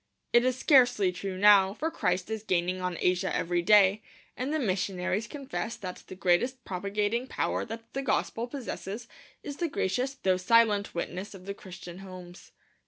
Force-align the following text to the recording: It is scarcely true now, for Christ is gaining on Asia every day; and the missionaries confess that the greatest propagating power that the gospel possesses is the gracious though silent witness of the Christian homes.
It 0.33 0.43
is 0.43 0.57
scarcely 0.57 1.11
true 1.11 1.37
now, 1.37 1.75
for 1.75 1.91
Christ 1.91 2.31
is 2.31 2.41
gaining 2.41 2.81
on 2.81 2.97
Asia 3.01 3.35
every 3.35 3.61
day; 3.61 4.01
and 4.35 4.51
the 4.51 4.57
missionaries 4.57 5.27
confess 5.27 5.75
that 5.75 6.03
the 6.07 6.15
greatest 6.15 6.65
propagating 6.65 7.27
power 7.27 7.63
that 7.65 7.93
the 7.93 8.01
gospel 8.01 8.47
possesses 8.47 9.07
is 9.43 9.57
the 9.57 9.69
gracious 9.69 10.15
though 10.15 10.37
silent 10.37 10.95
witness 10.95 11.35
of 11.35 11.45
the 11.45 11.53
Christian 11.53 11.99
homes. 11.99 12.51